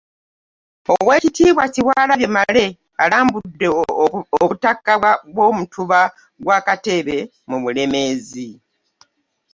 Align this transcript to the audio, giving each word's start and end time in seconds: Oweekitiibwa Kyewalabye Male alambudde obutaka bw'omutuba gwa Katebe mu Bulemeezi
Oweekitiibwa 0.93 1.63
Kyewalabye 1.73 2.27
Male 2.35 2.65
alambudde 3.03 3.67
obutaka 4.41 4.93
bw'omutuba 5.33 5.99
gwa 6.43 6.57
Katebe 6.65 7.17
mu 7.49 7.57
Bulemeezi 7.63 8.47